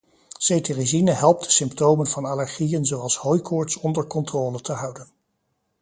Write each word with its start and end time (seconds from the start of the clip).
Cetirizine 0.39 1.11
helpt 1.11 1.43
de 1.43 1.49
symptomen 1.49 2.07
van 2.07 2.25
allergieën 2.25 2.85
zoals 2.85 3.15
hooikoorts 3.17 3.77
onder 3.77 4.07
controle 4.07 4.61
te 4.61 4.73
houden. 4.73 5.07